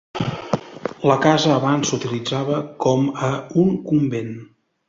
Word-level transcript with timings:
La 1.11 1.17
casa 1.25 1.51
abans 1.57 1.91
s'utilitzava 1.93 2.57
com 2.87 3.07
a 3.31 3.33
un 3.65 3.73
convent. 3.93 4.37